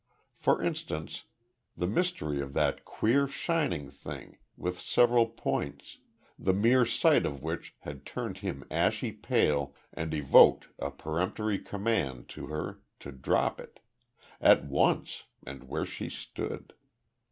[0.39, 1.25] For instance,
[1.77, 5.99] the mystery of that queer, shining thing, with several points,
[6.39, 12.29] the mere sight of which had turned him ashy pale and evoked a peremptory command
[12.29, 13.79] to her to drop it
[14.41, 16.73] at once, and where she stood.